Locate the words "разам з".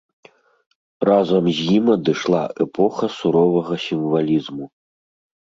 1.09-1.67